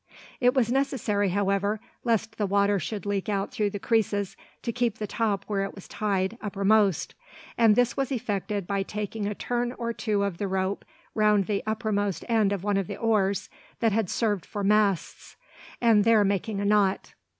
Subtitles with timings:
[0.39, 4.97] It was necessary, however, lest the water should leak out through the creases, to keep
[4.97, 7.13] the top where it was tied, uppermost;
[7.55, 11.61] and this was effected by taking a turn or two of the rope round the
[11.67, 13.47] uppermost end of one of the oars,
[13.79, 15.35] that had served for masts,
[15.79, 17.13] and there making a knot.